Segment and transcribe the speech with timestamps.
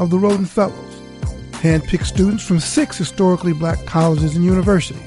[0.00, 0.94] of the Rhoden Fellows,
[1.62, 5.00] handpicked students from six historically black colleges and universities.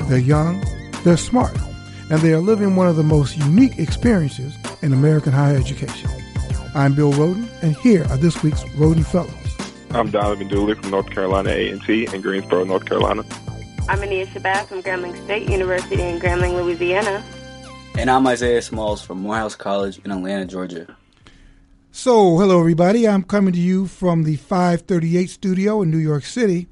[0.00, 0.62] They're young,
[1.02, 1.56] they're smart,
[2.10, 6.10] and they are living one of the most unique experiences in American higher education.
[6.74, 9.32] I'm Bill Rhoden, and here are this week's Rhoden Fellows.
[9.90, 13.24] I'm Donovan Dooley from North Carolina A&T in Greensboro, North Carolina.
[13.88, 17.24] I'm Ania Shabazz from Grambling State University in Grambling, Louisiana.
[17.96, 20.86] And I'm Isaiah Smalls from Morehouse College in Atlanta, Georgia.
[21.96, 23.06] So, hello everybody.
[23.06, 26.66] I'm coming to you from the 538 studio in New York City.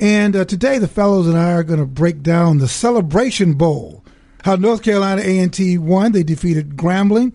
[0.00, 4.02] And uh, today the fellows and I are going to break down the Celebration Bowl.
[4.42, 7.34] How North Carolina A&T won, they defeated Grambling,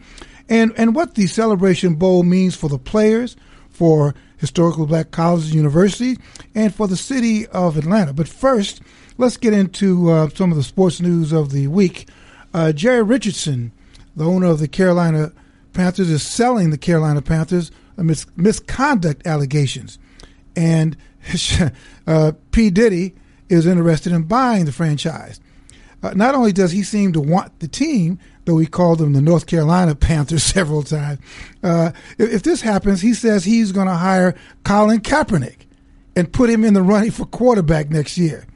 [0.49, 3.37] and and what the Celebration Bowl means for the players,
[3.69, 6.17] for historical black colleges and universities,
[6.55, 8.13] and for the city of Atlanta.
[8.13, 8.81] But first,
[9.19, 12.09] let's get into uh, some of the sports news of the week.
[12.51, 13.73] Uh, Jerry Richardson,
[14.15, 15.33] the owner of the Carolina
[15.77, 19.99] Panthers, is selling the Carolina Panthers amidst misconduct allegations.
[20.55, 20.97] And
[22.07, 22.71] uh, P.
[22.71, 23.13] Diddy
[23.47, 25.39] is interested in buying the franchise.
[26.01, 29.21] Uh, not only does he seem to want the team, though he called them the
[29.21, 31.19] North Carolina Panthers several times.
[31.61, 34.33] Uh, if, if, this happens, he says he's going to hire
[34.63, 35.67] Colin Kaepernick
[36.15, 38.47] and put him in the running for quarterback next year.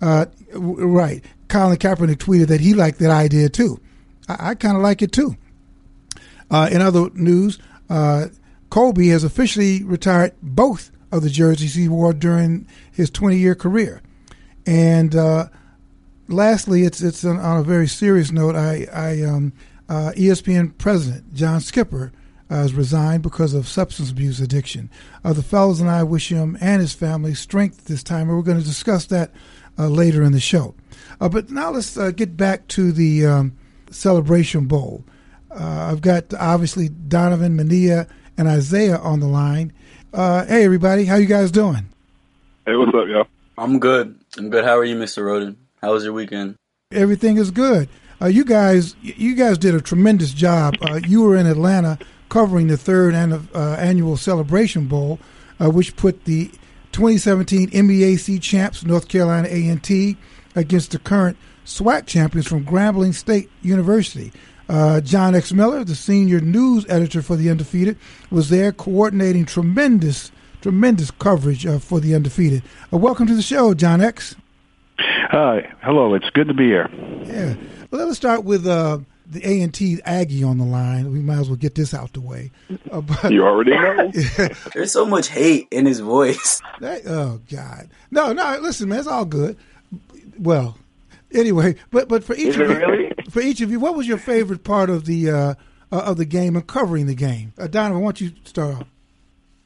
[0.00, 1.22] Uh, right.
[1.48, 3.78] Colin Kaepernick tweeted that he liked that idea too.
[4.26, 5.36] I, I kind of like it too.
[6.52, 7.58] Uh, in other news,
[7.88, 8.26] uh,
[8.68, 14.02] Kobe has officially retired both of the jerseys he wore during his 20 year career.
[14.66, 15.46] And uh,
[16.28, 18.54] lastly, it's it's on, on, a very serious note.
[18.54, 19.54] I, I um,
[19.88, 22.12] uh, ESPN president John Skipper
[22.50, 24.90] uh, has resigned because of substance abuse addiction.
[25.24, 28.44] Uh, the fellows and I wish him and his family strength this time, and we're
[28.44, 29.30] going to discuss that
[29.78, 30.74] later in the show.
[31.18, 33.56] But now let's get back to the um,
[33.90, 35.02] Celebration Bowl.
[35.56, 38.06] I've got obviously Donovan, Mania,
[38.38, 39.72] and Isaiah on the line.
[40.14, 41.86] hey, everybody, how you guys doing?
[42.66, 43.26] Hey, what's up, y'all?
[43.58, 44.18] I'm good.
[44.38, 44.64] I'm good.
[44.64, 45.22] How are you, Mr.
[45.22, 45.56] Rhoden?
[45.80, 46.56] How was your weekend?
[46.92, 47.88] Everything is good.
[48.20, 50.76] Uh, you guys, you guys did a tremendous job.
[50.80, 51.98] Uh, you were in Atlanta
[52.28, 55.18] covering the third an, uh, annual Celebration Bowl,
[55.60, 56.48] uh, which put the
[56.92, 60.16] 2017 MEAC champs North Carolina A&T
[60.54, 64.32] against the current SWAC champions from Grambling State University.
[64.72, 65.52] Uh, John X.
[65.52, 67.98] Miller, the senior news editor for the Undefeated,
[68.30, 72.62] was there coordinating tremendous, tremendous coverage uh, for the Undefeated.
[72.90, 74.34] welcome to the show, John X.
[74.98, 76.14] Hi, hello.
[76.14, 76.88] It's good to be here.
[77.26, 77.54] Yeah.
[77.90, 81.12] Well, let's start with uh, the A and T Aggie on the line.
[81.12, 82.50] We might as well get this out the way.
[82.90, 84.10] Uh, but, you already know.
[84.72, 86.62] There's so much hate in his voice.
[86.80, 88.58] That, oh God, no, no.
[88.62, 89.58] Listen, man, it's all good.
[90.38, 90.78] Well,
[91.34, 93.12] anyway, but but for each of you, really?
[93.30, 95.54] for each of you, what was your favorite part of the uh,
[95.90, 97.52] uh of the game and covering the game?
[97.58, 98.86] Uh, Donovan, why don't you start off?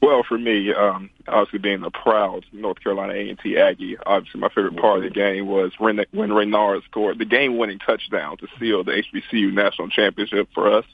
[0.01, 4.77] Well, for me, um, obviously being a proud North Carolina A&T Aggie, obviously my favorite
[4.77, 8.91] part of the game was when, when Raynard scored the game-winning touchdown to seal the
[8.91, 10.85] HBCU national championship for us.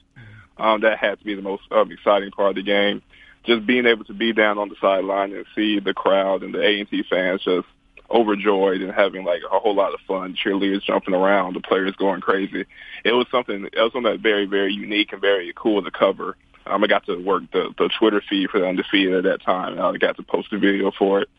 [0.58, 3.02] Um, that had to be the most um, exciting part of the game.
[3.44, 6.62] Just being able to be down on the sideline and see the crowd and the
[6.62, 7.68] A&T fans just
[8.14, 12.22] overjoyed and having like a whole lot of fun, cheerleaders jumping around, the players going
[12.22, 12.66] crazy.
[13.04, 16.38] It was something, it was something that very, very unique and very cool to cover.
[16.66, 19.80] Um, I got to work the, the Twitter feed for the undefeated at that time.
[19.80, 21.30] I got to post a video for it,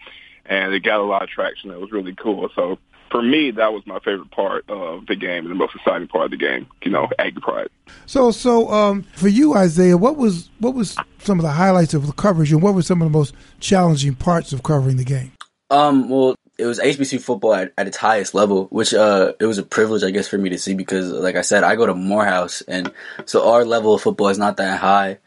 [0.44, 1.70] and it got a lot of traction.
[1.70, 2.50] It was really cool.
[2.54, 2.78] So
[3.10, 6.26] for me, that was my favorite part of the game and the most exciting part
[6.26, 6.66] of the game.
[6.82, 7.68] You know, Aggie Pride.
[8.06, 12.06] So, so um, for you, Isaiah, what was what was some of the highlights of
[12.06, 15.32] the coverage, and what were some of the most challenging parts of covering the game?
[15.70, 19.58] Um, well, it was HBC football at, at its highest level, which uh, it was
[19.58, 21.94] a privilege, I guess, for me to see because, like I said, I go to
[21.94, 22.92] Morehouse, and
[23.24, 25.18] so our level of football is not that high.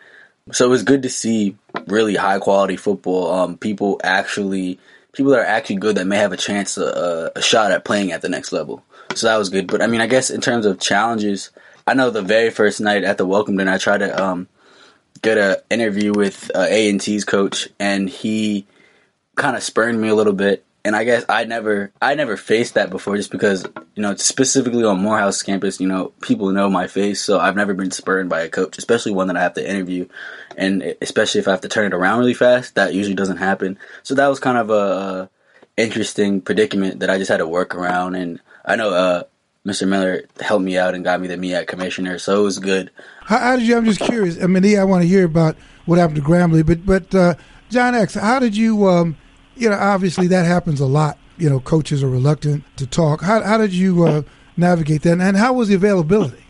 [0.51, 1.57] So it was good to see
[1.87, 3.31] really high quality football.
[3.31, 4.79] Um, people actually,
[5.11, 8.13] people that are actually good that may have a chance, uh, a shot at playing
[8.13, 8.83] at the next level.
[9.13, 9.67] So that was good.
[9.67, 11.51] But I mean, I guess in terms of challenges,
[11.85, 14.47] I know the very first night at the welcome dinner, I tried to um,
[15.21, 18.65] get an interview with uh, A and T's coach, and he
[19.35, 22.75] kind of spurned me a little bit and I guess I never I never faced
[22.75, 26.87] that before just because you know specifically on Morehouse campus you know people know my
[26.87, 29.69] face so I've never been spurned by a coach especially one that I have to
[29.69, 30.07] interview
[30.55, 33.77] and especially if I have to turn it around really fast that usually doesn't happen
[34.01, 35.29] so that was kind of a,
[35.75, 39.23] interesting predicament that I just had to work around and I know uh,
[39.65, 39.85] Mr.
[39.85, 42.91] Miller helped me out and got me the MEAC commissioner so it was good.
[43.25, 43.77] How, how did you?
[43.77, 44.41] I'm just curious.
[44.41, 47.35] I mean, I want to hear about what happened to Grambling, but but uh,
[47.69, 48.87] John X, how did you?
[48.87, 49.17] Um,
[49.57, 51.17] you know, obviously that happens a lot.
[51.37, 53.21] You know, coaches are reluctant to talk.
[53.21, 54.21] How, how did you uh,
[54.55, 56.43] navigate that, and how was the availability?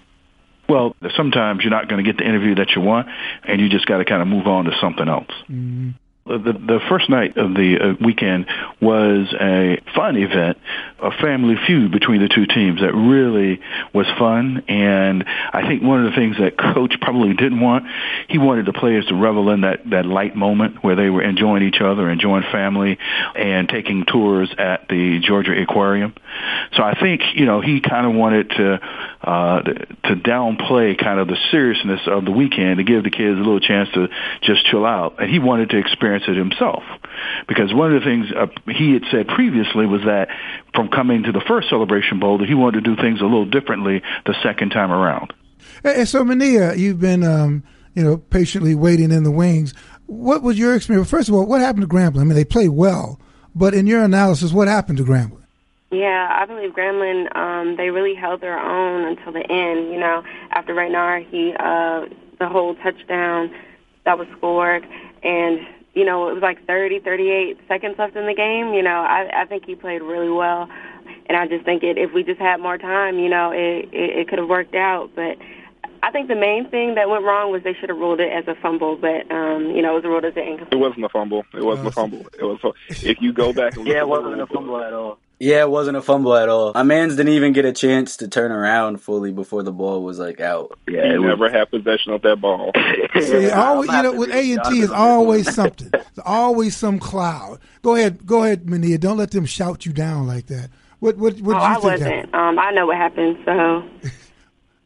[0.69, 3.07] Well, sometimes you're not going to get the interview that you want,
[3.43, 5.31] and you just got to kind of move on to something else.
[5.49, 5.91] Mm-hmm.
[6.27, 8.47] The, the first night of the uh, weekend
[8.81, 10.57] was a fun event,
[11.01, 13.61] a family feud between the two teams that really
[13.93, 14.63] was fun.
[14.67, 17.85] And I think one of the things that coach probably didn't want,
[18.27, 21.63] he wanted the players to revel in that, that light moment where they were enjoying
[21.63, 22.97] each other, enjoying family,
[23.35, 26.13] and taking tours at the Georgia Aquarium.
[26.73, 28.79] So I think, you know, he kind of wanted to,
[29.21, 33.41] uh, to downplay kind of the seriousness of the weekend to give the kids a
[33.41, 34.09] little chance to
[34.41, 35.15] just chill out.
[35.19, 36.83] And he wanted to experience it himself.
[37.47, 40.29] Because one of the things uh, he had said previously was that
[40.73, 43.45] from coming to the first Celebration Bowl that he wanted to do things a little
[43.45, 45.33] differently the second time around.
[45.83, 49.73] And so, Mania, you've been, um, you know, patiently waiting in the wings.
[50.05, 51.09] What was your experience?
[51.09, 52.21] First of all, what happened to Grambling?
[52.21, 53.19] I mean, they played well,
[53.53, 55.43] but in your analysis, what happened to Grambling?
[55.91, 59.89] Yeah, I believe Grambling, um, they really held their own until the end.
[59.89, 62.05] You know, after Raynard, he, uh,
[62.39, 63.53] the whole touchdown
[64.05, 64.85] that was scored,
[65.23, 65.59] and
[65.97, 68.71] you know, it was like 30, 38 seconds left in the game.
[68.73, 70.69] You know, I, I think he played really well.
[71.25, 74.19] And I just think it, if we just had more time, you know, it, it,
[74.19, 75.09] it could have worked out.
[75.15, 75.37] But
[76.03, 78.47] I think the main thing that went wrong was they should have ruled it as
[78.47, 80.79] a fumble, but um, you know, it was ruled as an incomplete.
[80.79, 81.43] It wasn't a fumble.
[81.55, 82.27] It wasn't a fumble.
[82.37, 82.59] It was.
[82.89, 85.17] If you go back and look yeah, it wasn't a fumble at all.
[85.39, 86.73] Yeah, it wasn't a fumble at all.
[86.73, 90.17] My man's didn't even get a chance to turn around fully before the ball was
[90.17, 90.77] like out.
[90.87, 92.71] Yeah, he never had possession of that ball.
[93.21, 95.89] See, always, you know, with A and T is always something.
[95.91, 97.59] There's always some cloud.
[97.83, 98.97] Go ahead, go ahead, Mania.
[98.97, 100.69] Don't let them shout you down like that.
[100.99, 102.33] What what what oh, you I think wasn't.
[102.33, 103.37] Um, I know what happened.
[103.45, 103.83] So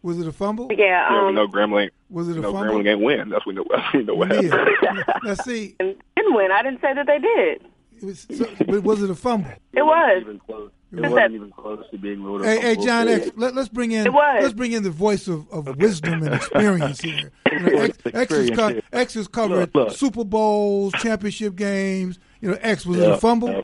[0.03, 0.67] Was it a fumble?
[0.71, 1.91] yeah, Yeah, we um, know Grambling.
[2.09, 2.75] Was it a No, fumble?
[2.75, 3.29] Grambling ain't win.
[3.29, 3.65] That's we know.
[3.93, 4.51] We know what Mania.
[4.51, 5.03] happened.
[5.23, 6.51] now see, and didn't win.
[6.51, 7.61] I didn't say that they did.
[8.01, 9.51] It was, so, but was it a fumble?
[9.73, 10.23] It was.
[10.27, 12.75] It was- wasn't even close to being ruled a Hey, hey.
[12.75, 14.39] John X, let, us bring in It was.
[14.41, 17.31] let's bring in the voice of, of wisdom and experience here.
[17.49, 18.81] You know, X, X, has co- here.
[18.91, 19.91] X has covered Look, look.
[19.97, 22.19] Super Bowls, championship games.
[22.41, 23.15] You know, X was it a Yeah.
[23.17, 23.63] fumble?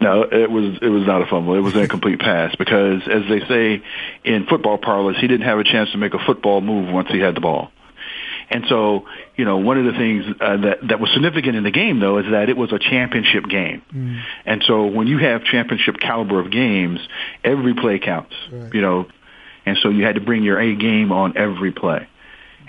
[0.00, 1.54] No, it was it was not a fumble.
[1.56, 3.82] It was an incomplete pass because, as they say
[4.24, 7.18] in football parlance, he didn't have a chance to make a football move once he
[7.18, 7.70] had the ball.
[8.50, 9.06] And so,
[9.36, 12.18] you know, one of the things uh, that that was significant in the game, though,
[12.18, 13.82] is that it was a championship game.
[14.44, 16.98] And so, when you have championship caliber of games,
[17.44, 18.34] every play counts.
[18.50, 18.74] Right.
[18.74, 19.06] You know,
[19.66, 22.08] and so you had to bring your A game on every play.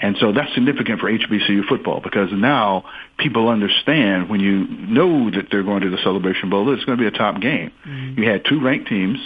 [0.01, 2.85] And so that's significant for HBCU football because now
[3.17, 6.97] people understand when you know that they're going to the Celebration Bowl, that it's going
[6.97, 7.71] to be a top game.
[8.17, 9.19] You had two ranked teams.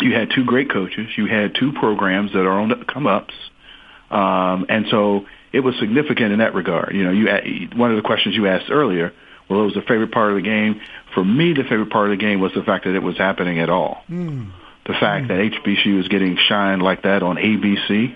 [0.00, 1.08] You had two great coaches.
[1.16, 3.34] You had two programs that are on the come ups.
[4.10, 6.94] Um, and so it was significant in that regard.
[6.94, 9.12] You know, you one of the questions you asked earlier,
[9.48, 10.80] well, it was the favorite part of the game.
[11.14, 13.58] For me, the favorite part of the game was the fact that it was happening
[13.58, 14.02] at all.
[14.86, 18.14] The fact that HBCU is getting shined like that on ABC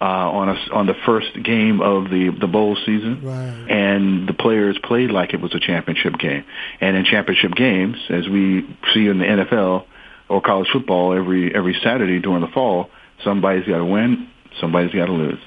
[0.00, 3.70] uh, on a, on the first game of the the bowl season, Right.
[3.70, 6.44] and the players played like it was a championship game.
[6.80, 8.62] And in championship games, as we
[8.94, 9.84] see in the NFL
[10.28, 12.90] or college football every every Saturday during the fall,
[13.22, 14.28] somebody's got to win,
[14.60, 15.38] somebody's got to lose.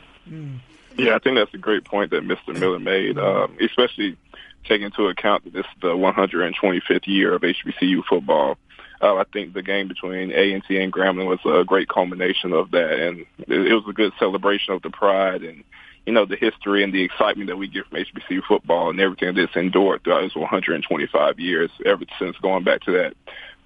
[0.97, 2.57] Yeah, I think that's a great point that Mr.
[2.57, 4.17] Miller made, um, especially
[4.65, 8.57] taking into account that this is the 125th year of HBCU football.
[9.01, 12.99] Uh, I think the game between A&T and Grambling was a great culmination of that,
[12.99, 15.63] and it, it was a good celebration of the pride and
[16.05, 19.35] you know the history and the excitement that we get from HBCU football and everything
[19.35, 23.13] that's endured throughout this 125 years, ever since going back to that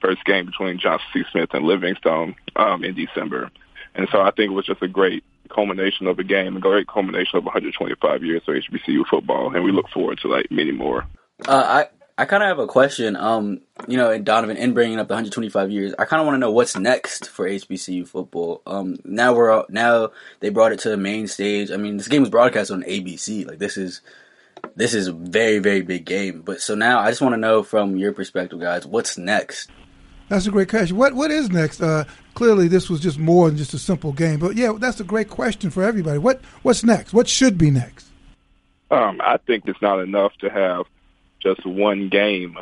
[0.01, 1.23] first game between Johnson C.
[1.31, 3.49] Smith and Livingstone um, in December.
[3.95, 6.87] And so I think it was just a great culmination of a game, a great
[6.87, 11.05] culmination of 125 years of HBCU football, and we look forward to like many more.
[11.47, 11.87] Uh, I
[12.19, 13.15] I kind of have a question.
[13.15, 16.35] Um, you know, and Donovan, in bringing up the 125 years, I kind of want
[16.35, 18.63] to know what's next for HBCU football.
[18.65, 21.69] Um, now we're now they brought it to the main stage.
[21.69, 23.45] I mean, this game was broadcast on ABC.
[23.45, 24.01] Like this is
[24.75, 26.41] this is a very very big game.
[26.41, 29.69] But so now I just want to know from your perspective, guys, what's next?
[30.29, 30.97] That's a great question.
[30.97, 31.81] What what is next?
[31.81, 32.03] Uh,
[32.33, 34.39] clearly, this was just more than just a simple game.
[34.39, 36.17] But yeah, that's a great question for everybody.
[36.17, 37.13] What what's next?
[37.13, 38.07] What should be next?
[38.91, 40.85] Um, I think it's not enough to have
[41.39, 42.57] just one game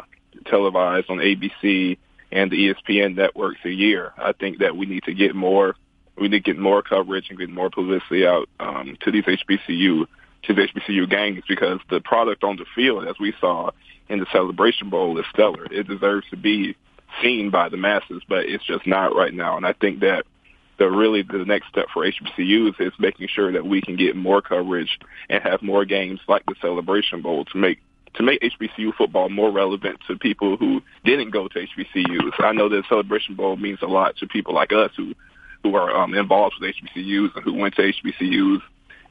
[0.45, 1.97] televised on ABC
[2.31, 4.13] and the ESPN networks a year.
[4.17, 5.75] I think that we need to get more
[6.17, 10.05] we need to get more coverage and get more publicity out um, to these HBCU
[10.43, 13.71] to the HBCU games because the product on the field, as we saw
[14.07, 15.65] in the Celebration Bowl, is stellar.
[15.71, 16.75] It deserves to be
[17.21, 19.57] seen by the masses, but it's just not right now.
[19.57, 20.25] And I think that
[20.77, 24.41] the really the next step for HBCUs is making sure that we can get more
[24.41, 27.79] coverage and have more games like the Celebration Bowl to make
[28.15, 32.31] to make HBCU football more relevant to people who didn't go to HBCUs.
[32.39, 35.13] I know that Celebration Bowl means a lot to people like us who
[35.63, 38.61] who are um, involved with HBCUs and who went to HBCUs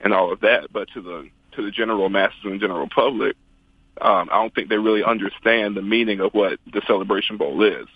[0.00, 0.68] and all of that.
[0.72, 3.36] But to the to the general masses and general public,
[4.00, 7.86] um, I don't think they really understand the meaning of what the Celebration Bowl is.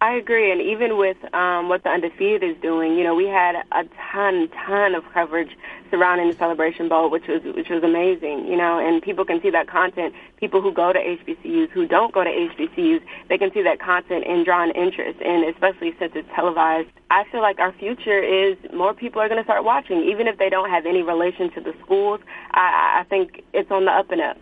[0.00, 3.56] I agree, and even with um, what the undefeated is doing, you know, we had
[3.56, 5.50] a ton, ton of coverage
[5.90, 9.50] surrounding the Celebration Bowl, which was which was amazing, you know, and people can see
[9.50, 10.14] that content.
[10.38, 14.24] People who go to HBCUs, who don't go to HBCUs, they can see that content
[14.26, 16.88] and draw an interest, and especially since it's televised.
[17.10, 20.38] I feel like our future is more people are going to start watching, even if
[20.38, 22.20] they don't have any relation to the schools.
[22.52, 24.38] I, I think it's on the up and up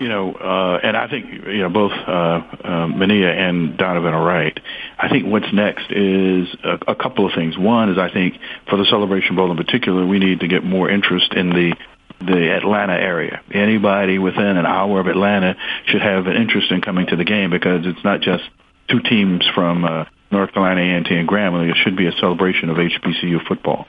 [0.00, 4.24] you know, uh, and I think you know both uh, uh, Mania and Donovan are
[4.24, 4.58] right.
[4.98, 7.56] I think what's next is a, a couple of things.
[7.56, 8.34] One is I think
[8.68, 11.74] for the Celebration Bowl in particular, we need to get more interest in the
[12.20, 13.42] the Atlanta area.
[13.52, 15.56] Anybody within an hour of Atlanta
[15.86, 18.44] should have an interest in coming to the game because it's not just
[18.88, 21.70] two teams from uh, North Carolina A&T and Grambling.
[21.70, 23.86] It should be a celebration of HBCU football.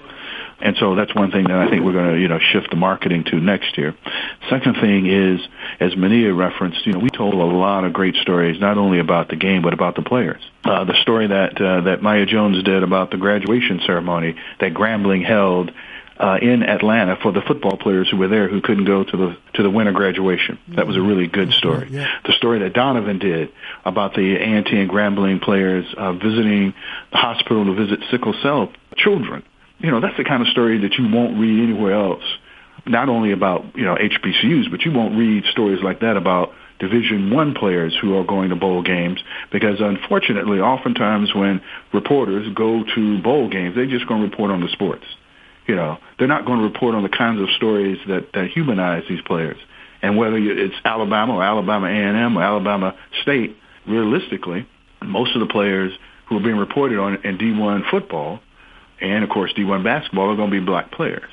[0.60, 2.76] And so that's one thing that I think we're going to, you know, shift the
[2.76, 3.96] marketing to next year.
[4.50, 5.42] Second thing is,
[5.80, 9.30] as Mania referenced, you know, we told a lot of great stories, not only about
[9.30, 10.42] the game, but about the players.
[10.64, 15.26] Uh, the story that, uh, that Maya Jones did about the graduation ceremony that Grambling
[15.26, 15.72] held
[16.18, 19.38] uh, in Atlanta for the football players who were there who couldn't go to the
[19.56, 20.60] to the winter graduation.
[20.70, 21.88] That was a really good story.
[21.90, 22.08] Yeah.
[22.26, 23.52] The story that Donovan did
[23.84, 26.74] about the A&T and Grambling players uh, visiting
[27.12, 29.44] the hospital to visit sickle cell children
[29.84, 32.24] you know, that's the kind of story that you won't read anywhere else.
[32.86, 37.32] Not only about, you know, HBCUs, but you won't read stories like that about Division
[37.32, 39.22] One players who are going to bowl games
[39.52, 41.62] because unfortunately, oftentimes when
[41.94, 45.04] reporters go to bowl games, they're just going to report on the sports.
[45.68, 49.04] You know, they're not going to report on the kinds of stories that, that humanize
[49.08, 49.58] these players.
[50.02, 53.56] And whether it's Alabama or Alabama A&M or Alabama State,
[53.88, 54.68] realistically,
[55.02, 55.94] most of the players
[56.28, 58.40] who are being reported on in D1 football
[59.02, 61.30] and of course D1 basketball are going to be black players.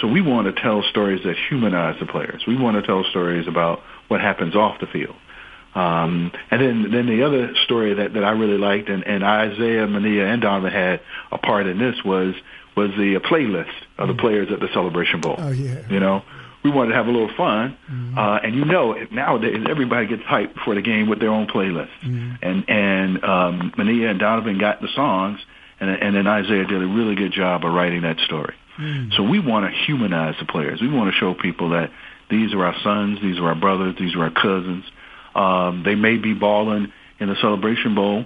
[0.00, 2.42] So we want to tell stories that humanize the players.
[2.46, 5.14] We want to tell stories about what happens off the field.
[5.74, 9.86] Um, and then, then the other story that, that I really liked, and, and Isaiah,
[9.86, 11.00] Mania, and Donovan had
[11.32, 12.34] a part in this was
[12.76, 14.20] was the uh, playlist of the mm-hmm.
[14.20, 15.36] players at the Celebration Bowl.
[15.38, 15.82] Oh yeah.
[15.88, 16.22] You know,
[16.64, 18.18] we wanted to have a little fun, mm-hmm.
[18.18, 21.90] uh, and you know, nowadays everybody gets hyped for the game with their own playlist.
[22.04, 22.34] Mm-hmm.
[22.42, 25.40] And and um, Mania and Donovan got the songs,
[25.80, 28.54] and, and then Isaiah did a really good job of writing that story.
[28.78, 29.14] Mm.
[29.16, 30.80] So we want to humanize the players.
[30.80, 31.90] We want to show people that
[32.30, 34.84] these are our sons, these are our brothers, these are our cousins.
[35.34, 38.24] Um, they may be balling in the Celebration Bowl.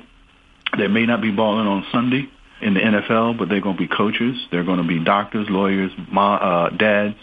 [0.76, 2.28] They may not be balling on Sunday
[2.60, 4.36] in the NFL, but they're going to be coaches.
[4.50, 7.16] They're going to be doctors, lawyers, ma, uh, dads,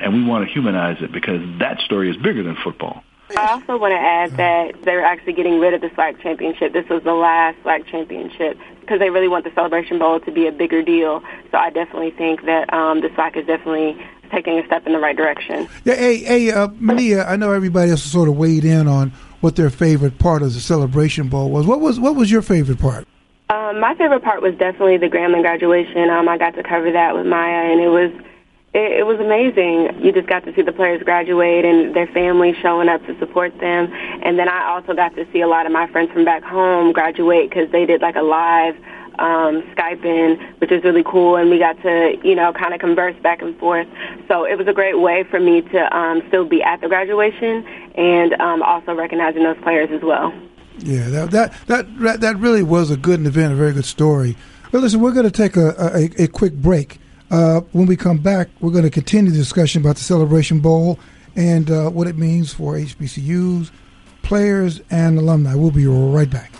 [0.00, 3.02] and we want to humanize it because that story is bigger than football.
[3.36, 6.72] I also want to add that they're actually getting rid of the SWAC championship.
[6.72, 10.46] This was the last SWAC championship because they really want the Celebration Bowl to be
[10.46, 11.22] a bigger deal.
[11.50, 14.98] So I definitely think that um, the SWAC is definitely taking a step in the
[14.98, 15.68] right direction.
[15.84, 19.56] Yeah, hey, hey, uh, Mania, I know everybody else sort of weighed in on what
[19.56, 21.66] their favorite part of the Celebration Bowl was.
[21.66, 23.06] What was what was your favorite part?
[23.50, 26.10] Um, my favorite part was definitely the Grambling graduation.
[26.10, 28.12] Um, I got to cover that with Maya, and it was
[28.74, 30.04] it, it was amazing.
[30.04, 33.58] You just got to see the players graduate and their families showing up to support
[33.60, 33.92] them.
[34.22, 36.92] And then I also got to see a lot of my friends from back home
[36.92, 38.76] graduate because they did like a live
[39.18, 42.80] um, Skype in, which is really cool, and we got to, you know, kind of
[42.80, 43.88] converse back and forth.
[44.28, 47.66] So it was a great way for me to um, still be at the graduation
[47.96, 50.32] and um, also recognizing those players as well.
[50.78, 54.36] Yeah, that that that that really was a good event, a very good story.
[54.70, 57.00] But listen, we're going to take a, a, a quick break.
[57.30, 60.98] Uh, when we come back, we're going to continue the discussion about the Celebration Bowl
[61.36, 63.70] and uh, what it means for HBCUs,
[64.22, 65.54] players, and alumni.
[65.54, 66.52] We'll be right back.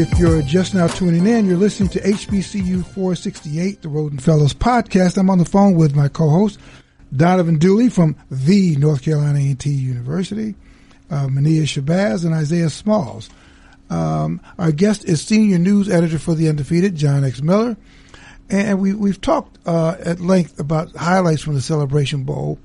[0.00, 5.18] If you're just now tuning in, you're listening to HBCU 468, the Rhoden Fellows podcast.
[5.18, 6.58] I'm on the phone with my co-host,
[7.14, 10.54] Donovan Dooley from the North Carolina A&T University,
[11.10, 13.28] uh, Mania Shabazz, and Isaiah Smalls.
[13.90, 17.42] Um, our guest is senior news editor for the Undefeated, John X.
[17.42, 17.76] Miller,
[18.48, 22.58] and we we've talked uh, at length about highlights from the Celebration Bowl,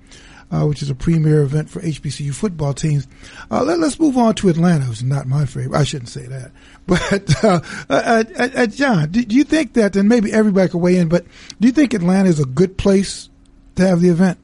[0.52, 3.08] uh, which is a premier event for HBCU football teams.
[3.50, 5.78] Uh, let, us move on to Atlanta, which is not my favorite.
[5.78, 6.52] I shouldn't say that,
[6.88, 7.60] but uh,
[7.90, 9.96] uh, uh, John, do, do you think that?
[9.96, 11.26] And maybe everybody can weigh in, but
[11.60, 13.30] do you think Atlanta is a good place
[13.76, 14.40] to have the event?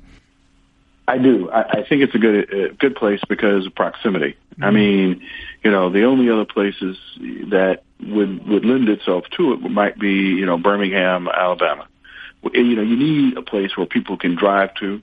[1.08, 1.50] I do.
[1.50, 4.38] I, I think it's a good a good place because of proximity.
[4.54, 4.64] Mm-hmm.
[4.64, 5.28] I mean,
[5.64, 6.98] you know, the only other places
[7.50, 11.88] that would would lend itself to it might be, you know, Birmingham, Alabama.
[12.54, 15.02] You know, you need a place where people can drive to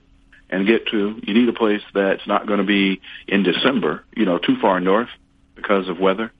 [0.49, 1.19] and get to.
[1.23, 4.79] You need a place that's not going to be in December, you know, too far
[4.79, 5.09] north
[5.55, 6.31] because of weather.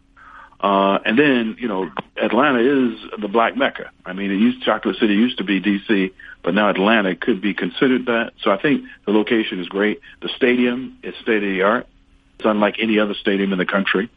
[0.60, 3.92] Uh, and then, you know, Atlanta is the black mecca.
[4.06, 6.12] I mean, it used, Chocolate City used to be DC,
[6.44, 8.34] but now Atlanta could be considered that.
[8.42, 10.02] So I think the location is great.
[10.22, 11.88] The stadium is state of the art.
[12.36, 14.10] It's unlike any other stadium in the country.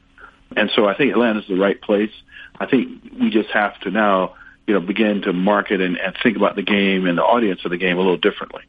[0.57, 2.13] And so I think Atlanta is the right place.
[2.59, 4.35] I think we just have to now,
[4.67, 7.71] you know, begin to market and, and think about the game and the audience of
[7.71, 8.63] the game a little differently.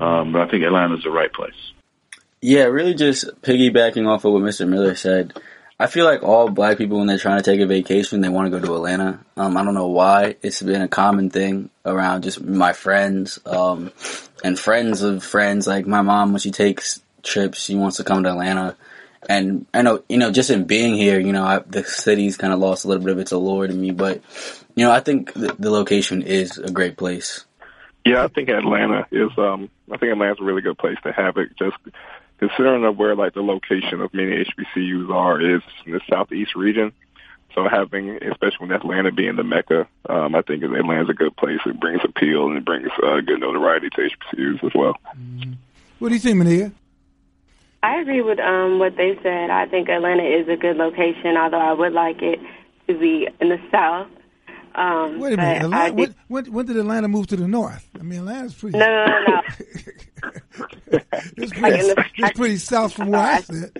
[0.00, 1.72] Um, but I think Atlanta is the right place.
[2.40, 4.68] Yeah, really just piggybacking off of what Mr.
[4.68, 5.38] Miller said.
[5.78, 8.50] I feel like all black people, when they're trying to take a vacation, they want
[8.50, 9.20] to go to Atlanta.
[9.36, 10.36] Um, I don't know why.
[10.42, 13.92] It's been a common thing around just my friends, um,
[14.42, 15.66] and friends of friends.
[15.66, 18.76] Like my mom, when she takes trips, she wants to come to Atlanta.
[19.28, 22.52] And I know, you know, just in being here, you know, I, the city's kind
[22.52, 24.22] of lost a little bit of its allure to me, but,
[24.76, 27.44] you know, I think the location is a great place.
[28.06, 31.36] Yeah, I think Atlanta is, um, I think Atlanta's a really good place to have
[31.38, 31.50] it.
[31.58, 31.76] Just
[32.38, 36.92] considering of where like the location of many HBCUs are is in the southeast region.
[37.54, 41.58] So having, especially with Atlanta being the mecca, um, I think Atlanta's a good place.
[41.64, 44.94] It brings appeal and it brings uh, good notoriety to HBCUs as well.
[45.16, 45.52] Mm-hmm.
[45.98, 46.72] What do you think, Mania?
[47.82, 49.50] I agree with um, what they said.
[49.50, 52.40] I think Atlanta is a good location, although I would like it
[52.88, 54.08] to be in the south.
[54.76, 55.62] Um, Wait a minute.
[55.62, 57.88] Atlanta, when, when, when, did Atlanta move to the north?
[57.98, 58.78] I mean, Atlanta's pretty.
[58.78, 59.40] No, no, no, no.
[61.38, 63.74] it's, pretty, the, it's pretty south from where I sit.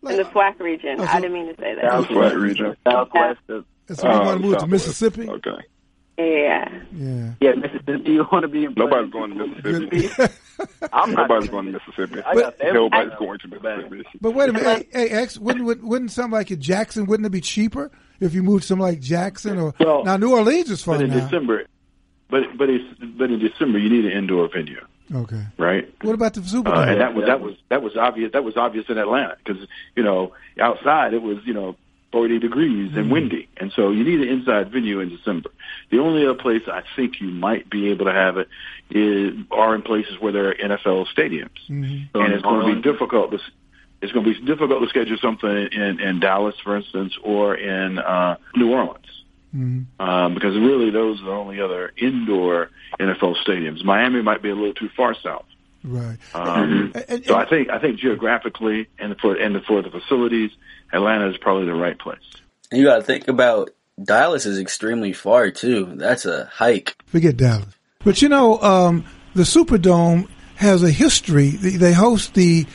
[0.00, 1.00] Like, in the SWAC region.
[1.00, 1.90] Oh, so, I didn't mean to say that.
[1.90, 2.76] South SWAC region.
[2.86, 3.40] Southwest.
[3.48, 3.64] So
[4.02, 5.28] you want to move to Mississippi?
[5.28, 5.58] Okay.
[6.18, 6.68] Yeah.
[6.92, 7.32] Yeah.
[7.40, 8.10] Yeah, Mississippi.
[8.10, 10.32] You want to be in Nobody's going to Mississippi.
[10.92, 12.22] I'm Nobody's going to Mississippi.
[12.34, 14.18] But, Nobody's going to Mississippi.
[14.20, 17.06] But wait a minute, hey, hey X, wouldn't wouldn't something like a Jackson?
[17.06, 20.70] Wouldn't it be cheaper if you moved something like Jackson or well, now New Orleans
[20.70, 21.24] is fun but in now.
[21.24, 21.66] December,
[22.28, 24.84] but but it's but in December you need an indoor venue.
[25.14, 25.42] Okay.
[25.56, 25.88] Right.
[26.02, 26.80] What about the Super Bowl?
[26.80, 28.32] Uh, and that was that was that was obvious.
[28.32, 31.76] That was obvious in Atlanta because you know outside it was you know
[32.12, 33.12] 40 degrees and mm-hmm.
[33.12, 33.48] windy.
[33.56, 35.50] And so you need an inside venue in December.
[35.90, 38.48] The only other place I think you might be able to have it
[38.90, 41.58] is are in places where there are NFL stadiums.
[41.68, 42.18] Mm-hmm.
[42.18, 43.38] And it's going to be difficult to
[44.00, 47.98] it's going to be difficult to schedule something in, in Dallas, for instance, or in
[47.98, 49.04] uh, New Orleans.
[49.54, 50.00] Mm-hmm.
[50.00, 53.82] Um, because really those are the only other indoor NFL stadiums.
[53.82, 55.46] Miami might be a little too far south.
[55.82, 56.18] Right.
[56.34, 60.50] Um, and, and, so I think I think geographically and for and for the facilities,
[60.92, 62.18] Atlanta is probably the right place.
[62.72, 63.70] You got to think about
[64.02, 65.92] Dallas is extremely far too.
[65.96, 66.96] That's a hike.
[67.06, 67.74] Forget Dallas,
[68.04, 71.50] but you know um, the Superdome has a history.
[71.50, 72.66] They host the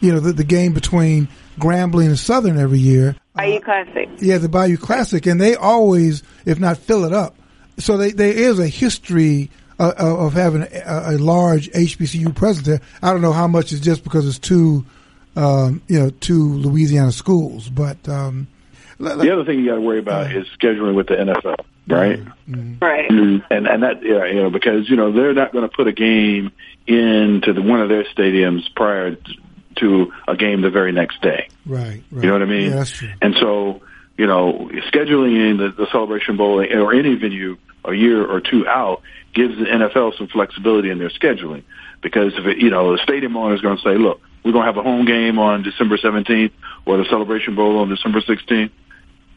[0.00, 3.16] you know the, the game between Grambling and Southern every year.
[3.34, 4.08] Bayou Classic.
[4.20, 7.36] Yeah, the Bayou Classic, and they always, if not fill it up.
[7.78, 12.80] So they, there is a history uh, of having a, a, large HBCU presence there.
[13.02, 14.86] I don't know how much is just because it's two,
[15.36, 18.46] um, you know, to Louisiana schools, but um,
[18.98, 22.20] the other thing you got to worry about uh, is scheduling with the NFL, right?
[22.48, 22.74] Mm-hmm.
[22.80, 23.10] Right.
[23.10, 25.92] And and that yeah, you know because you know they're not going to put a
[25.92, 26.52] game
[26.86, 29.16] into the, one of their stadiums prior
[29.76, 31.48] to a game the very next day.
[31.66, 32.02] Right.
[32.10, 32.22] right.
[32.22, 32.70] You know what I mean?
[32.70, 33.12] Yeah, that's true.
[33.20, 33.82] And so
[34.16, 38.66] you know scheduling in the, the Celebration Bowl or any venue a year or two
[38.66, 39.02] out
[39.34, 41.64] gives the NFL some flexibility in their scheduling.
[42.00, 44.66] Because if it, you know, the stadium owner is going to say, look, we're going
[44.66, 46.52] to have a home game on December 17th
[46.84, 48.70] or the Celebration Bowl on December 16th.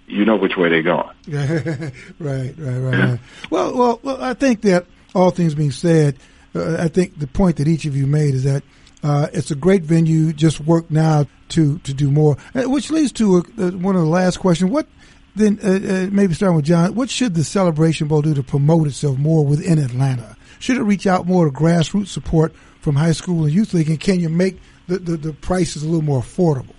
[0.08, 1.10] You know which way they're going.
[1.28, 3.20] right, right, right, right.
[3.50, 6.18] well, well, well, I think that all things being said,
[6.56, 8.64] uh, I think the point that each of you made is that
[9.04, 10.32] uh, it's a great venue.
[10.32, 14.02] Just work now to to do more, uh, which leads to a, uh, one of
[14.02, 14.72] the last questions.
[14.72, 14.88] What
[15.36, 18.88] then uh, uh, maybe starting with John, what should the Celebration Bowl do to promote
[18.88, 20.36] itself more within Atlanta?
[20.60, 23.90] Should it reach out more to grassroots support from high school and youth league?
[23.90, 26.74] And can you make the, the, the is a little more affordable?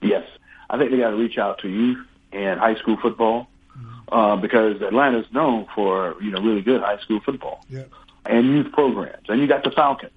[0.00, 0.26] Yes.
[0.68, 3.48] I think they got to reach out to youth and high school football
[4.08, 7.84] uh, because Atlanta's known for, you know, really good high school football yeah.
[8.24, 9.28] and youth programs.
[9.28, 10.12] And you got the Falcons.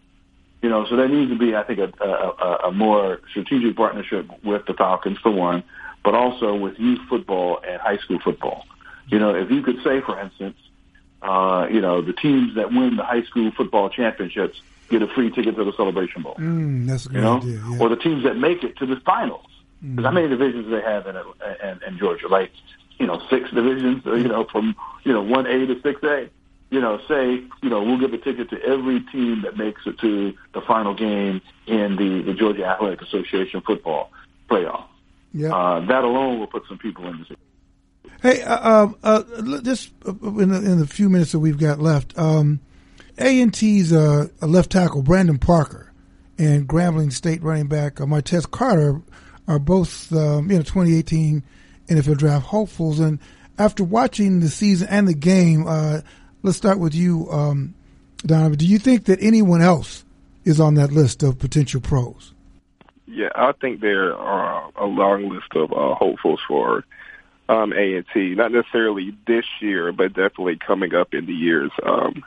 [0.62, 4.30] You know, so there needs to be, I think, a, a, a more strategic partnership
[4.44, 5.64] with the Falcons for one,
[6.04, 8.66] but also with youth football and high school football.
[9.08, 10.58] You know, if you could say, for instance,
[11.22, 15.30] uh, you know, the teams that win the high school football championships get a free
[15.32, 16.36] ticket to the Celebration Bowl.
[16.40, 17.62] Mm, that's a good you know, idea.
[17.70, 17.78] Yeah.
[17.80, 19.46] or the teams that make it to the finals.
[19.82, 22.28] Because how many divisions do they have in, in in Georgia?
[22.28, 22.52] Like,
[22.98, 24.04] you know, six divisions.
[24.06, 24.76] You know, from
[25.06, 26.30] you know one A to six A.
[26.70, 29.98] You know, say you know we'll give a ticket to every team that makes it
[30.00, 34.12] to the final game in the the Georgia Athletic Association football
[34.50, 34.84] playoff.
[35.34, 35.56] yeah.
[35.56, 37.36] Uh, that alone will put some people in the
[38.22, 41.58] Hey, uh, um, uh, l- just uh, in the, in the few minutes that we've
[41.58, 42.60] got left, um,
[43.20, 45.92] A and T's uh, left tackle Brandon Parker
[46.38, 49.02] and Grambling State running back uh, Martez Carter
[49.48, 51.44] are both um, you know 2018
[51.88, 53.00] NFL Draft hopefuls.
[53.00, 53.20] And
[53.58, 56.02] after watching the season and the game, uh,
[56.44, 57.76] let's start with you, um,
[58.20, 58.58] Donovan.
[58.58, 60.06] Do you think that anyone else
[60.46, 62.34] is on that list of potential pros?
[63.06, 66.86] Yeah, I think there are a long list of uh, hopefuls for
[67.50, 68.36] um, A&T.
[68.36, 72.24] Not necessarily this year, but definitely coming up in the years um,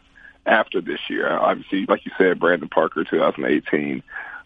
[0.47, 1.31] after this year.
[1.31, 4.03] Obviously, like you said, Brandon Parker, 2018.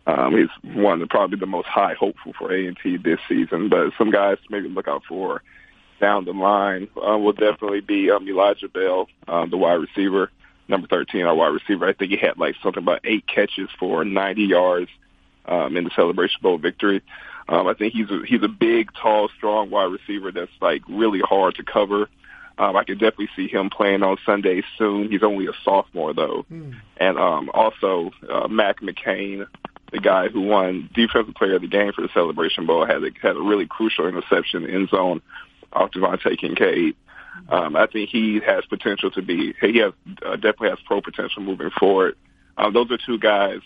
[0.06, 3.68] Um, he's one of probably the most high hopeful for A&T this season.
[3.68, 5.42] But some guys to maybe look out for
[6.00, 10.30] down the line uh, will definitely be um, Elijah Bell, um, the wide receiver,
[10.68, 11.86] number 13, our wide receiver.
[11.86, 14.90] I think he had like something about eight catches for 90 yards
[15.46, 17.02] um, in the Celebration Bowl victory.
[17.48, 21.20] Um, I think he's a, he's a big, tall, strong wide receiver that's like really
[21.20, 22.08] hard to cover.
[22.58, 25.10] Um, I could definitely see him playing on Sunday soon.
[25.10, 26.46] He's only a sophomore though,
[26.96, 29.46] and um, also uh, Mac McCain,
[29.92, 33.10] the guy who won Defensive Player of the Game for the Celebration Bowl, had a,
[33.20, 35.22] had a really crucial interception in the end zone
[35.72, 36.94] off DeVante Kincade.
[37.50, 39.54] Um, I think he has potential to be.
[39.60, 39.92] He has
[40.24, 42.16] uh, definitely has pro potential moving forward.
[42.56, 43.60] Um, those are two guys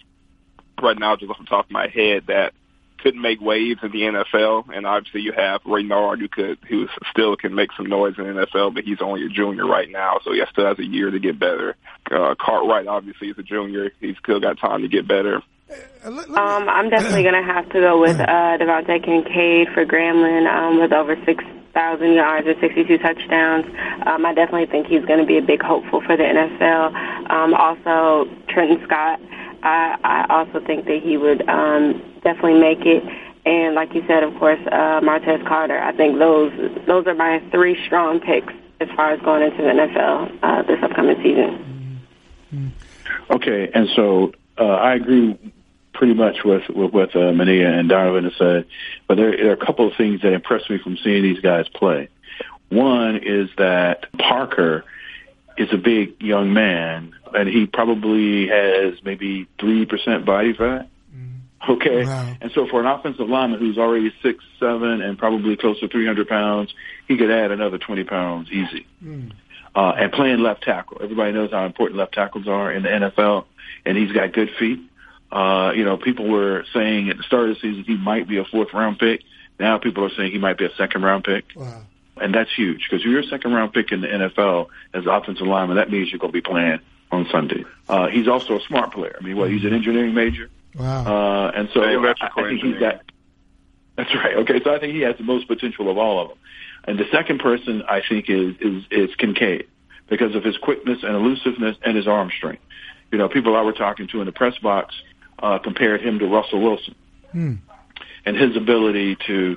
[0.82, 2.52] right now, just off the top of my head, that
[3.02, 4.74] couldn't make waves in the NFL.
[4.74, 8.46] And obviously, you have Raynard, who could, who still can make some noise in the
[8.46, 11.18] NFL, but he's only a junior right now, so he still has a year to
[11.18, 11.76] get better.
[12.10, 15.42] Uh, Cartwright, obviously, is a junior; he's still got time to get better.
[16.02, 20.80] Um, I'm definitely going to have to go with uh, DeVante Kincade for Grambling um,
[20.80, 23.66] with over 6,000 yards or 62 touchdowns.
[24.06, 27.30] Um, I definitely think he's going to be a big hopeful for the NFL.
[27.30, 29.20] Um, also, Trenton Scott,
[29.62, 33.02] I, I also think that he would um, definitely make it.
[33.44, 35.78] And like you said, of course, uh, Martez Carter.
[35.78, 36.52] I think those
[36.86, 40.82] those are my three strong picks as far as going into the NFL uh, this
[40.82, 42.02] upcoming season.
[43.30, 45.38] Okay, and so uh, I agree
[45.94, 48.66] pretty much with with what uh, Mania and Donovan have said,
[49.06, 51.68] but there, there are a couple of things that impress me from seeing these guys
[51.68, 52.08] play.
[52.68, 54.84] One is that Parker
[55.56, 60.88] is a big young man, and he probably has maybe three percent body fat.
[61.68, 62.36] Okay, Wow.
[62.40, 66.06] and so for an offensive lineman who's already six seven and probably close to three
[66.06, 66.72] hundred pounds,
[67.06, 68.86] he could add another twenty pounds easy.
[69.74, 73.44] Uh, and playing left tackle, everybody knows how important left tackles are in the NFL,
[73.84, 74.80] and he's got good feet.
[75.30, 78.38] Uh, you know, people were saying at the start of the season he might be
[78.38, 79.20] a fourth round pick.
[79.60, 81.44] Now people are saying he might be a second round pick.
[81.54, 81.82] Wow.
[82.16, 85.46] And that's huge because you're a second round pick in the NFL as an offensive
[85.46, 86.80] lineman, that means you're going to be playing
[87.10, 87.64] on Sunday.
[87.88, 89.16] Uh, he's also a smart player.
[89.20, 90.48] I mean, well, he's an engineering major.
[90.76, 91.04] Wow.
[91.04, 92.80] Uh, and so Hey, I, I think he's engineering.
[92.80, 93.02] got.
[93.96, 94.36] That's right.
[94.38, 96.38] Okay, so I think he has the most potential of all of them.
[96.84, 99.66] And the second person I think is is is Kincade
[100.08, 102.62] because of his quickness and elusiveness and his arm strength.
[103.12, 104.94] You know, people I were talking to in the press box
[105.40, 106.94] uh, compared him to Russell Wilson
[108.24, 109.56] and his ability to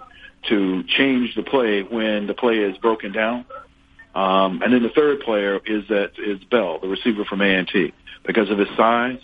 [0.49, 3.45] to change the play when the play is broken down.
[4.15, 7.93] Um, and then the third player is that is Bell, the receiver from A&T,
[8.25, 9.19] because of his size,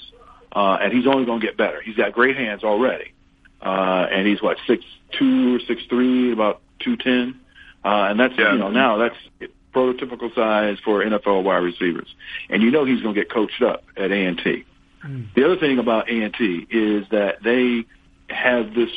[0.52, 1.82] uh, and he's only going to get better.
[1.82, 3.14] He's got great hands already,
[3.62, 7.40] uh, and he's what six two or six three, about two ten,
[7.86, 8.54] uh, and that's Yeah.
[8.54, 9.16] you know now that's
[9.74, 12.08] prototypical size for NFL wide receivers,
[12.50, 14.66] and you know he's going to get coached up at A&T.
[15.36, 17.86] The other thing about A&T is that they
[18.30, 18.90] have this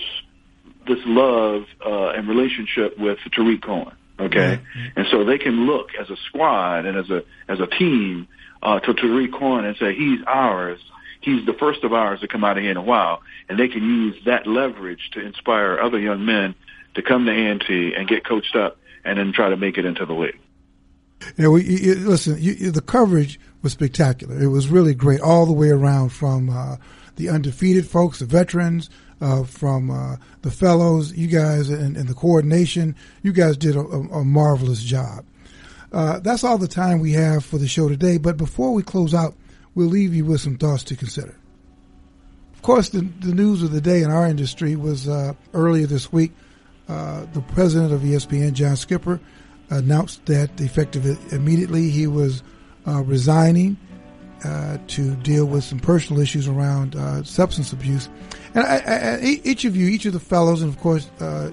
[0.89, 3.95] this love uh, and relationship with Tarik Cohen.
[4.21, 4.61] Okay,
[4.97, 8.29] and so they can look as a squad and as a as a team
[8.63, 10.79] uh, to Tarik Cohen and say he's ours.
[11.21, 13.69] He's the first of ours to come out of here in a while, and they
[13.69, 16.55] can use that leverage to inspire other young men
[16.95, 20.05] to come to A&T and get coached up, and then try to make it into
[20.05, 20.39] the league.
[21.39, 24.41] Yeah, we, you, listen, you- the coverage was spectacular.
[24.43, 26.77] It was really great all the way around from uh,
[27.17, 28.91] the undefeated folks, the veterans,
[29.23, 32.97] uh, from uh, the fellows, you guys, and, and the coordination.
[33.23, 35.25] You guys did a, a, marvelous job.
[35.93, 38.19] Uh, that's all the time we have for the show today.
[38.19, 39.35] But before we close out,
[39.75, 41.37] we'll leave you with some thoughts to consider.
[42.55, 46.13] Of course, the, the news of the day in our industry was uh, earlier this
[46.13, 46.33] week.
[46.89, 49.21] Uh, the president of ESPN, John Skipper,
[49.71, 52.43] announced that effective immediately he was
[52.87, 53.77] uh, resigning
[54.45, 58.09] uh, to deal with some personal issues around uh, substance abuse.
[58.55, 61.09] And I, I, each of you, each of the fellows, and of course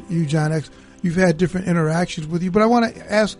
[0.09, 0.69] you, John X,
[1.01, 2.51] you've had different interactions with you.
[2.51, 3.37] But I want to ask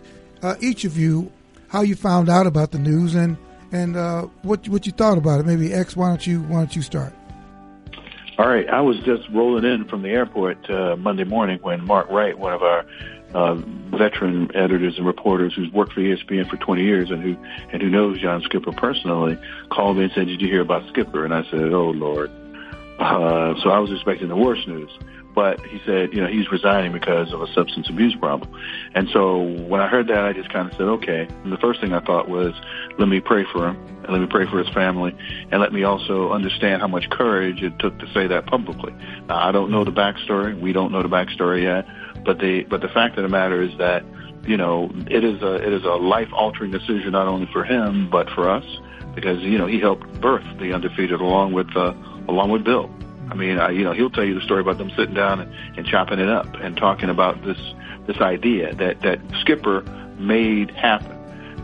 [0.60, 1.30] each of you
[1.68, 3.36] how you found out about the news and
[3.72, 3.94] and
[4.42, 5.46] what what you thought about it.
[5.46, 7.12] Maybe X, why don't you why don't you start?
[8.40, 12.08] All right, I was just rolling in from the airport uh, Monday morning when Mark
[12.08, 12.86] Wright, one of our
[13.34, 13.54] uh,
[13.96, 17.36] veteran editors and reporters who's worked for ESPN for 20 years and who
[17.72, 19.38] and who knows John Skipper personally,
[19.70, 22.30] called me and said, "Did you hear about Skipper?" And I said, "Oh Lord."
[22.98, 24.90] Uh, so I was expecting the worst news
[25.34, 28.50] but he said, you know, he's resigning because of a substance abuse problem.
[28.94, 31.28] And so when I heard that, I just kind of said, okay.
[31.44, 32.52] And the first thing I thought was,
[32.98, 35.16] let me pray for him and let me pray for his family
[35.50, 38.92] and let me also understand how much courage it took to say that publicly.
[39.28, 40.58] Now, I don't know the backstory.
[40.58, 41.86] We don't know the backstory yet,
[42.24, 44.04] but the, but the fact of the matter is that,
[44.46, 48.08] you know, it is a, it is a life altering decision not only for him,
[48.10, 48.64] but for us
[49.14, 51.92] because, you know, he helped birth the undefeated along with, uh,
[52.28, 52.90] along with Bill.
[53.30, 55.54] I mean, I, you know, he'll tell you the story about them sitting down and,
[55.78, 57.58] and chopping it up and talking about this
[58.06, 59.82] this idea that that Skipper
[60.18, 61.16] made happen,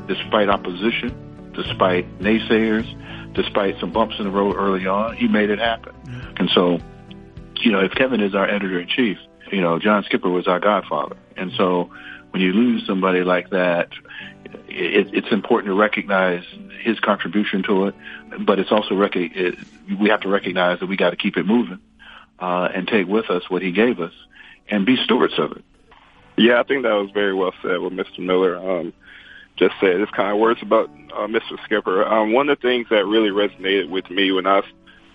[0.06, 2.86] despite opposition, despite naysayers,
[3.34, 5.16] despite some bumps in the road early on.
[5.16, 5.94] He made it happen,
[6.38, 6.78] and so,
[7.56, 9.18] you know, if Kevin is our editor in chief,
[9.52, 11.90] you know, John Skipper was our godfather, and so
[12.30, 13.88] when you lose somebody like that,
[14.68, 16.44] it, it's important to recognize
[16.80, 17.94] his contribution to it,
[18.40, 19.58] but it's also rec- it,
[20.00, 21.80] we have to recognize that we got to keep it moving
[22.38, 24.12] uh, and take with us what he gave us
[24.68, 25.64] and be stewards of it.
[26.36, 28.18] Yeah, I think that was very well said what Mr.
[28.18, 28.92] Miller um,
[29.56, 30.00] just said.
[30.00, 31.62] It's kind of words about uh, Mr.
[31.64, 32.04] Skipper.
[32.04, 34.60] Um, one of the things that really resonated with me when I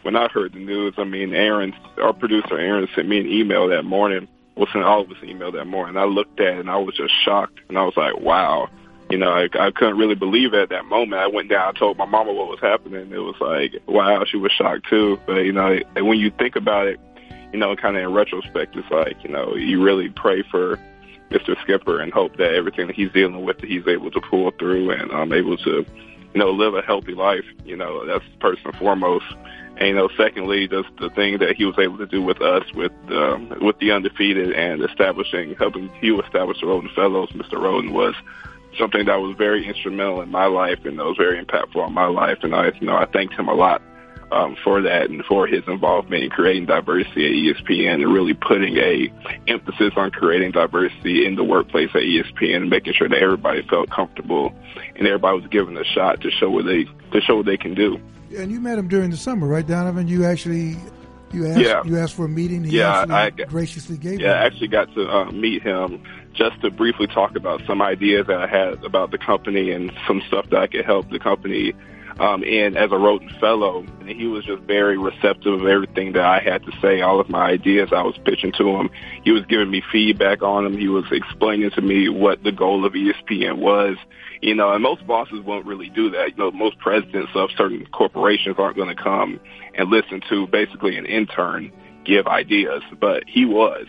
[0.04, 3.68] when I heard the news, I mean, Aaron, our producer Aaron, sent me an email
[3.70, 4.28] that morning.
[4.56, 5.98] Well, sent all of us an email that morning.
[5.98, 8.70] I looked at it and I was just shocked, and I was like, "Wow."
[9.12, 11.22] you know, I, I couldn't really believe it at that moment.
[11.22, 13.12] I went down, I told my mama what was happening.
[13.12, 15.20] It was like, wow, she was shocked too.
[15.26, 17.00] But you know, and when you think about it,
[17.52, 20.80] you know, kind of in retrospect, it's like, you know, you really pray for
[21.30, 21.62] Mr.
[21.62, 24.92] Skipper and hope that everything that he's dealing with, that he's able to pull through
[24.92, 25.86] and um, able to,
[26.34, 27.46] you know, live a healthy life.
[27.66, 29.26] You know, that's first and foremost.
[29.82, 32.64] And you know, secondly, just the thing that he was able to do with us,
[32.76, 37.54] with um, with the undefeated, and establishing, helping you establish the Rhoden Fellows, Mr.
[37.54, 38.14] Rhoden was
[38.78, 42.06] something that was very instrumental in my life and that was very impactful on my
[42.06, 42.38] life.
[42.44, 43.82] And I, you know, I thanked him a lot
[44.32, 48.78] um, for that and for his involvement in creating diversity at ESPN and really putting
[48.78, 49.12] a
[49.48, 53.90] emphasis on creating diversity in the workplace at ESPN and making sure that everybody felt
[53.90, 54.54] comfortable
[54.96, 57.74] and everybody was given a shot to show what they to show what they can
[57.74, 58.00] do.
[58.38, 60.08] And you met him during the summer, right, Donovan?
[60.08, 60.78] You actually
[61.34, 61.84] you asked yeah.
[61.84, 62.64] you asked for a meeting.
[62.64, 64.20] He yeah, I graciously gave.
[64.20, 68.28] Yeah, I actually got to uh, meet him just to briefly talk about some ideas
[68.28, 71.74] that I had about the company and some stuff that I could help the company
[72.20, 73.86] um, in as a Rhoden Fellow.
[74.02, 77.30] And he was just very receptive of everything that I had to say, all of
[77.30, 78.90] my ideas I was pitching to him.
[79.24, 80.78] He was giving me feedback on them.
[80.78, 83.98] He was explaining to me what the goal of ESPN was.
[84.42, 86.32] You know, and most bosses won't really do that.
[86.32, 89.40] You know, most presidents of certain corporations aren't going to come
[89.76, 91.72] and listen to basically an intern
[92.06, 93.86] give ideas, but he was.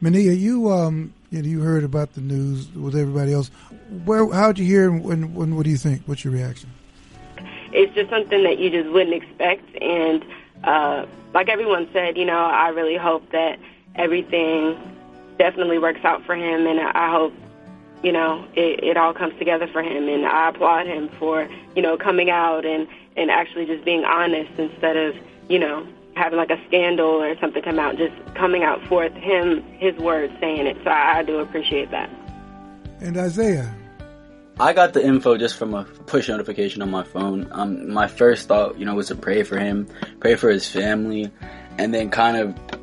[0.00, 3.50] Mania, you um, you, know, you heard about the news with everybody else.
[4.04, 5.04] Where, how'd you hear, and,
[5.36, 6.02] and what do you think?
[6.06, 6.70] What's your reaction?
[7.72, 10.24] It's just something that you just wouldn't expect, and
[10.62, 13.58] uh, like everyone said, you know, I really hope that
[13.96, 14.78] everything
[15.38, 17.32] definitely works out for him, and I hope
[18.04, 21.82] you know it, it all comes together for him, and I applaud him for you
[21.82, 22.86] know coming out and
[23.16, 25.16] and actually just being honest instead of
[25.48, 29.62] you know having like a scandal or something come out, just coming out forth, him,
[29.78, 30.76] his words saying it.
[30.84, 32.10] So I, I do appreciate that.
[33.00, 33.74] And Isaiah.
[34.58, 37.48] I got the info just from a push notification on my phone.
[37.50, 39.88] Um, my first thought, you know, was to pray for him,
[40.20, 41.32] pray for his family,
[41.76, 42.73] and then kind of,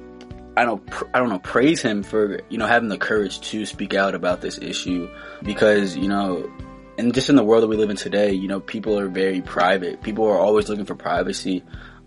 [0.57, 0.83] I don't,
[1.13, 4.41] I don't know, praise him for, you know, having the courage to speak out about
[4.41, 5.09] this issue
[5.43, 6.51] because, you know,
[6.97, 9.41] and just in the world that we live in today, you know, people are very
[9.41, 10.01] private.
[10.03, 11.63] People are always looking for privacy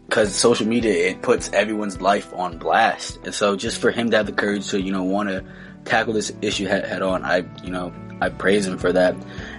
[0.09, 4.17] because social media it puts everyone's life on blast, and so just for him to
[4.17, 5.45] have the courage to you know want to
[5.85, 9.17] tackle this issue head, head on, I you know I praise him for that.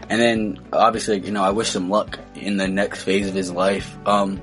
[0.10, 3.52] And then obviously you know I wish him luck in the next phase of his
[3.52, 3.98] life.
[4.06, 4.42] Um,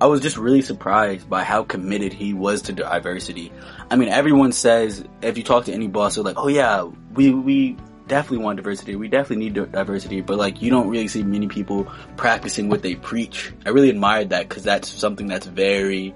[0.00, 3.52] I was just really surprised by how committed he was to diversity.
[3.90, 7.30] I mean, everyone says if you talk to any boss, they're like, "Oh yeah, we
[7.30, 7.76] we
[8.10, 8.96] definitely want diversity.
[8.96, 11.84] We definitely need diversity, but like you don't really see many people
[12.16, 13.52] practicing what they preach.
[13.64, 16.14] I really admired that because that's something that's very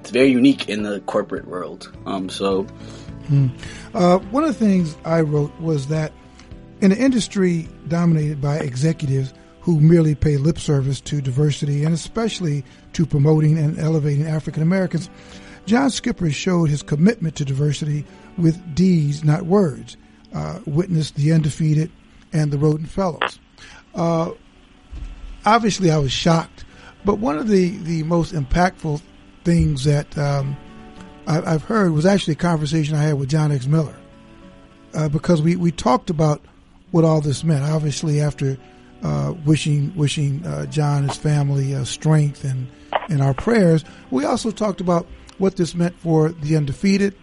[0.00, 1.90] it's very unique in the corporate world.
[2.06, 2.64] Um, so,
[3.26, 3.48] hmm.
[3.94, 6.12] uh, one of the things I wrote was that
[6.80, 12.64] in an industry dominated by executives who merely pay lip service to diversity and especially
[12.94, 15.10] to promoting and elevating African Americans,
[15.66, 18.04] John Skipper showed his commitment to diversity
[18.38, 19.96] with deeds, not words.
[20.32, 21.90] Uh, witnessed the undefeated
[22.32, 23.40] and the Rhoden Fellows.
[23.96, 24.30] Uh,
[25.44, 26.64] obviously, I was shocked,
[27.04, 29.02] but one of the, the most impactful
[29.42, 30.56] things that um,
[31.26, 33.66] I, have heard was actually a conversation I had with John X.
[33.66, 33.96] Miller
[34.94, 36.40] uh, because we, we talked about
[36.90, 37.62] what all this meant.
[37.64, 38.56] Obviously, after
[39.02, 42.66] uh, wishing wishing uh, John his family uh, strength and
[43.08, 45.06] in our prayers, we also talked about
[45.38, 47.14] what this meant for the undefeated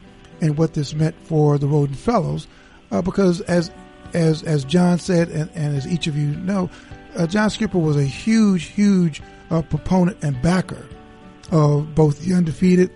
[0.42, 2.48] and what this meant for the Rhoden Fellows,
[2.92, 3.72] uh, because as
[4.14, 6.70] as as John said, and, and as each of you know,
[7.16, 10.88] uh, John Skipper was a huge, huge uh, proponent and backer
[11.52, 12.92] of both the undefeated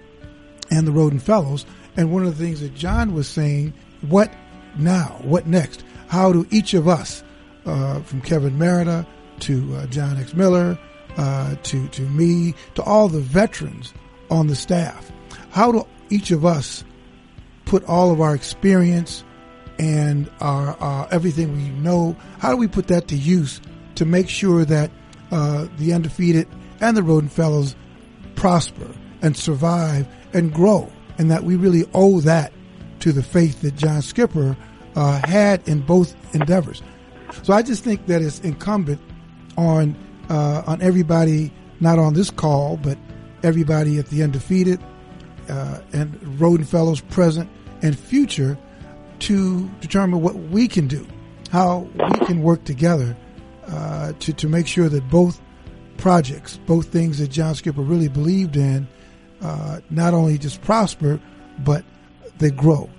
[0.70, 1.66] and the Rhoden Fellows.
[1.98, 4.32] And one of the things that John was saying, what
[4.78, 5.20] now?
[5.24, 5.84] What next?
[6.12, 7.24] How do each of us,
[7.66, 9.08] uh, from Kevin Merida
[9.40, 10.34] to uh, John X.
[10.34, 10.78] Miller
[11.16, 13.94] uh, to to me to all the veterans
[14.30, 15.10] on the staff,
[15.52, 16.84] how do each of us
[17.64, 19.24] put all of our experience
[19.80, 22.18] and our, everything we know?
[22.40, 23.62] How do we put that to use
[23.96, 24.92] to make sure that
[25.32, 26.46] uh, the undefeated
[26.82, 27.74] and the Rhoden Fellows
[28.36, 32.52] prosper and survive and grow, and that we really owe that
[33.00, 34.58] to the faith that John Skipper
[34.96, 36.82] uh, had in both endeavors.
[37.44, 39.02] So I just think that it's incumbent
[39.58, 39.96] on
[40.30, 42.98] uh, on everybody, not on this call, but
[43.44, 44.80] everybody at the undefeated
[45.50, 47.50] uh, and Rhoden Fellows present
[47.82, 48.58] and future
[49.20, 51.06] to determine what we can do,
[51.52, 53.16] how we can work together
[53.68, 55.42] uh, to to make sure that both
[55.98, 58.88] projects, both things that John Skipper really believed in,
[59.42, 61.20] uh, not only just prosper,
[61.60, 61.84] but
[62.40, 62.90] they grow.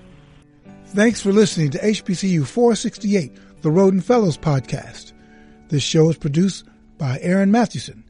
[0.94, 5.14] Thanks for listening to HBCU 468, the Rhoden Fellows podcast.
[5.68, 6.66] This show is produced
[6.98, 8.04] by Aaron Mathewson.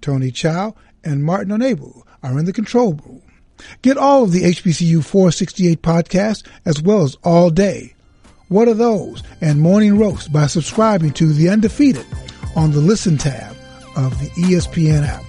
[0.00, 3.22] Tony Chow and Martin Onebu are in the control room.
[3.82, 7.96] Get all of the HBCU 468 podcasts as well as All Day.
[8.46, 9.24] What are those?
[9.40, 12.06] And Morning Roast by subscribing to The Undefeated
[12.54, 13.56] on the Listen tab
[13.96, 15.24] of the ESPN app.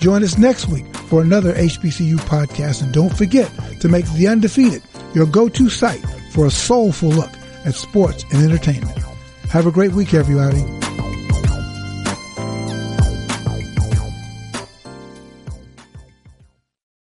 [0.00, 4.82] Join us next week for another HBCU podcast and don't forget to make The Undefeated
[5.14, 7.30] your go-to site for a soulful look
[7.64, 8.98] at sports and entertainment.
[9.50, 10.64] Have a great week, everybody.